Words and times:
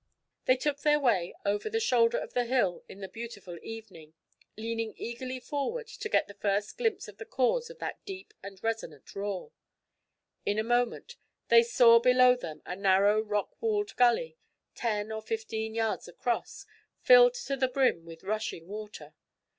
They 0.45 0.55
took 0.57 0.79
their 0.79 0.99
way 0.99 1.35
over 1.45 1.69
the 1.69 1.79
shoulder 1.79 2.17
of 2.17 2.33
the 2.33 2.45
hill 2.45 2.83
in 2.89 3.01
the 3.01 3.07
beautiful 3.07 3.59
evening, 3.61 4.15
leaning 4.57 4.95
eagerly 4.97 5.39
forward 5.39 5.85
to 5.89 6.09
get 6.09 6.27
the 6.27 6.33
first 6.33 6.75
glimpse 6.79 7.07
of 7.07 7.19
the 7.19 7.25
cause 7.27 7.69
of 7.69 7.77
that 7.77 8.03
deep 8.03 8.33
and 8.41 8.57
resonant 8.63 9.15
roar. 9.15 9.51
In 10.43 10.57
a 10.57 10.63
moment 10.63 11.17
they 11.49 11.61
saw 11.61 11.99
below 11.99 12.35
them 12.35 12.63
a 12.65 12.75
narrow 12.75 13.21
rock 13.21 13.61
walled 13.61 13.95
gully, 13.95 14.39
ten 14.73 15.11
or 15.11 15.21
fifteen 15.21 15.75
yards 15.75 16.07
across, 16.07 16.65
filled 17.01 17.35
to 17.35 17.55
the 17.55 17.67
brim 17.67 18.03
with 18.03 18.23
rushing 18.23 18.67
water. 18.67 19.13